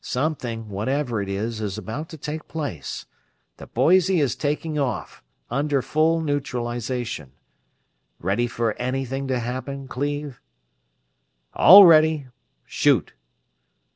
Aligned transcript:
"Something, 0.00 0.68
whatever 0.68 1.20
it 1.20 1.28
is, 1.28 1.60
is 1.60 1.76
about 1.76 2.08
to 2.10 2.16
take 2.16 2.46
place. 2.46 3.06
The 3.56 3.66
Boise 3.66 4.20
is 4.20 4.36
taking 4.36 4.78
off, 4.78 5.24
under 5.50 5.82
full 5.82 6.20
neutralization. 6.20 7.32
Ready 8.20 8.46
for 8.46 8.74
anything 8.74 9.26
to 9.26 9.40
happen, 9.40 9.88
Cleve?" 9.88 10.40
"All 11.52 11.84
ready 11.84 12.28
shoot!" 12.64 13.14